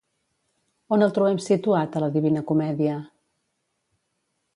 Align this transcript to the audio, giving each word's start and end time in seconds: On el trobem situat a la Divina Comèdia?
On 0.95 1.05
el 1.07 1.11
trobem 1.17 1.41
situat 1.47 1.97
a 1.97 2.01
la 2.03 2.09
Divina 2.15 2.43
Comèdia? 2.53 2.95